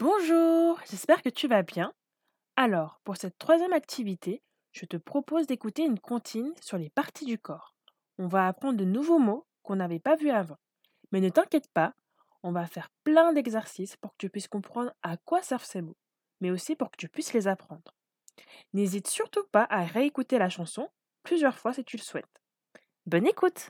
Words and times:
Bonjour, 0.00 0.80
j'espère 0.90 1.20
que 1.20 1.28
tu 1.28 1.46
vas 1.46 1.60
bien. 1.60 1.92
Alors, 2.56 3.02
pour 3.04 3.18
cette 3.18 3.36
troisième 3.36 3.74
activité, 3.74 4.42
je 4.72 4.86
te 4.86 4.96
propose 4.96 5.46
d'écouter 5.46 5.82
une 5.82 6.00
comptine 6.00 6.54
sur 6.62 6.78
les 6.78 6.88
parties 6.88 7.26
du 7.26 7.38
corps. 7.38 7.74
On 8.16 8.26
va 8.26 8.48
apprendre 8.48 8.78
de 8.78 8.86
nouveaux 8.86 9.18
mots 9.18 9.46
qu'on 9.62 9.76
n'avait 9.76 9.98
pas 9.98 10.16
vus 10.16 10.30
avant. 10.30 10.56
Mais 11.12 11.20
ne 11.20 11.28
t'inquiète 11.28 11.68
pas, 11.74 11.92
on 12.42 12.50
va 12.50 12.66
faire 12.66 12.88
plein 13.04 13.34
d'exercices 13.34 13.98
pour 13.98 14.12
que 14.12 14.16
tu 14.16 14.30
puisses 14.30 14.48
comprendre 14.48 14.90
à 15.02 15.18
quoi 15.18 15.42
servent 15.42 15.66
ces 15.66 15.82
mots, 15.82 15.98
mais 16.40 16.50
aussi 16.50 16.76
pour 16.76 16.90
que 16.90 16.96
tu 16.96 17.10
puisses 17.10 17.34
les 17.34 17.46
apprendre. 17.46 17.94
N'hésite 18.72 19.06
surtout 19.06 19.44
pas 19.52 19.66
à 19.68 19.84
réécouter 19.84 20.38
la 20.38 20.48
chanson 20.48 20.88
plusieurs 21.24 21.58
fois 21.58 21.74
si 21.74 21.84
tu 21.84 21.98
le 21.98 22.02
souhaites. 22.02 22.40
Bonne 23.04 23.26
écoute 23.26 23.68